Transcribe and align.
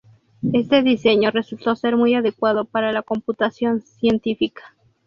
Este 0.51 0.81
diseño 0.81 1.29
resultó 1.29 1.75
ser 1.75 1.95
muy 1.95 2.15
adecuado 2.15 2.65
para 2.65 2.91
la 2.91 3.03
computación 3.03 3.83
científica. 3.83 4.75